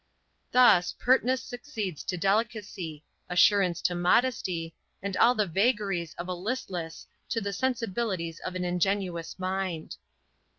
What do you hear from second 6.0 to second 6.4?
of a